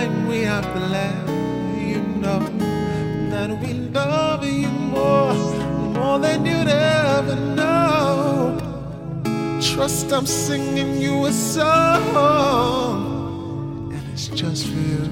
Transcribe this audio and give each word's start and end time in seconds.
have 0.00 0.74
to 0.74 0.80
let 0.80 1.14
you 1.78 2.00
know 2.22 2.40
that 3.30 3.50
we 3.60 3.72
love 3.92 4.44
you 4.44 4.68
more, 4.68 5.34
more 5.94 6.18
than 6.18 6.44
you'd 6.44 6.68
ever 6.68 7.36
know. 7.36 8.58
Trust 9.60 10.12
I'm 10.12 10.26
singing 10.26 11.00
you 11.00 11.26
a 11.26 11.32
song, 11.32 12.92
and 13.94 14.12
it's 14.12 14.28
just 14.28 14.66
for 14.66 14.80
you. 14.92 15.08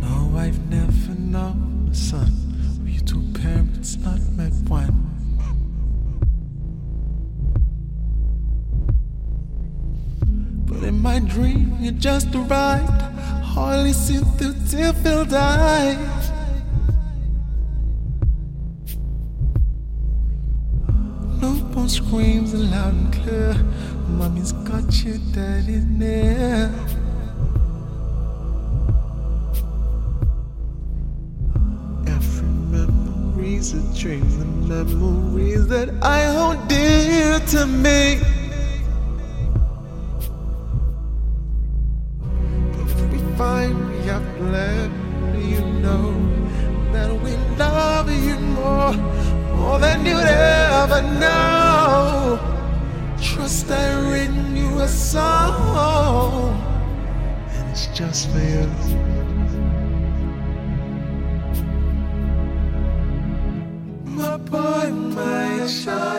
No, 0.00 0.14
I've 0.36 0.60
never 0.70 1.14
known 1.18 1.88
a 1.90 1.94
son 1.94 2.32
of 2.80 2.88
you 2.88 3.00
two 3.00 3.22
parents 3.34 3.96
not 3.98 4.20
met 4.36 4.52
one. 4.68 4.89
But 10.80 10.88
in 10.88 11.02
my 11.02 11.18
dream, 11.18 11.76
you 11.78 11.92
just 11.92 12.34
arrived, 12.34 13.02
hardly 13.44 13.92
seen 13.92 14.24
through 14.38 14.54
tear-filled 14.70 15.34
eyes. 15.34 16.30
Newborn 21.42 21.86
screams 21.86 22.54
loud 22.54 22.94
and 22.94 23.12
clear. 23.12 23.54
Mommy's 24.08 24.52
got 24.52 25.04
you, 25.04 25.18
daddy's 25.34 25.84
near. 25.84 26.72
Every 32.06 32.48
memory's 32.72 33.74
a 33.74 33.82
dream, 34.00 34.24
the 34.66 34.84
memories 34.86 35.66
that 35.66 35.90
I 36.02 36.22
hold 36.32 36.68
dear 36.68 37.38
to 37.38 37.66
me. 37.66 38.20
Know 45.90 46.92
that 46.92 47.10
we 47.24 47.32
love 47.58 48.10
you 48.10 48.36
more, 48.58 48.92
more 49.56 49.78
than 49.78 49.98
you'd 50.06 50.30
ever 50.80 51.02
know. 51.22 52.38
Trust 53.20 53.70
I 53.70 54.10
written 54.10 54.56
you 54.56 54.70
a 54.80 54.88
song, 54.88 56.54
and 57.54 57.70
it's 57.70 57.86
just 57.98 58.30
for 58.30 58.44
you. 58.54 58.66
My 64.04 64.36
boy, 64.36 64.90
my 64.90 65.66
child, 65.66 66.09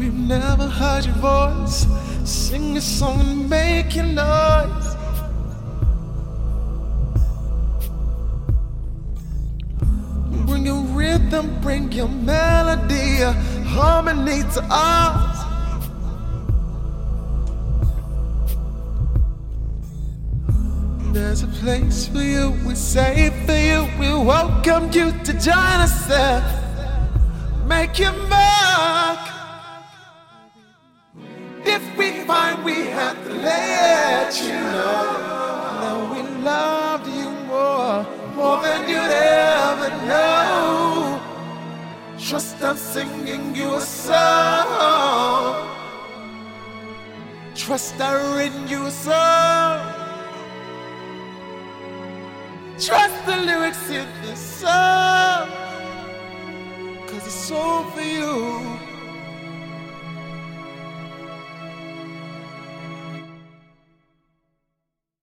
we've 0.00 0.14
never 0.14 0.66
heard 0.66 1.04
your 1.04 1.14
voice. 1.16 1.86
Sing 2.24 2.76
a 2.78 2.80
song 2.80 3.20
and 3.20 3.50
make 3.50 3.94
your 3.94 4.06
noise. 4.06 4.86
Bring 10.46 10.64
your 10.64 10.82
rhythm, 11.00 11.60
bring 11.60 11.92
your 11.92 12.08
melody, 12.08 13.20
a 13.20 13.32
harmony 13.76 14.40
to 14.54 14.62
us. 14.70 15.36
There's 21.12 21.42
a 21.42 21.48
place 21.62 22.06
for 22.06 22.22
you, 22.22 22.54
we're 22.64 22.74
safe 22.74 23.34
for 23.44 23.60
you, 23.68 23.86
we 23.98 24.08
welcome 24.14 24.84
you 24.92 25.12
to 25.24 25.32
join 25.48 25.78
us 25.86 26.06
there. 26.06 26.42
Make 27.66 27.98
your 27.98 28.12
mark. 28.28 28.59
Let 33.42 34.42
you 34.42 34.52
know 34.52 35.06
that 35.80 35.96
we 36.12 36.20
loved 36.42 37.06
you 37.08 37.30
more, 37.46 38.06
more 38.34 38.62
than 38.62 38.88
you'd 38.88 38.96
ever 38.98 39.90
know. 40.06 41.20
Trust 42.18 42.62
I'm 42.62 42.76
singing 42.76 43.54
you 43.54 43.74
a 43.74 43.80
song. 43.80 45.66
Trust 47.54 48.00
I 48.00 48.12
written 48.36 48.68
you 48.68 48.90
song. 48.90 49.80
Trust 52.78 53.26
the 53.26 53.36
lyrics 53.36 53.90
in 53.90 54.08
this 54.22 54.40
song. 54.40 55.48
Cause 57.06 57.26
it's 57.26 57.50
all 57.50 57.84
for 57.90 58.00
you. 58.00 58.59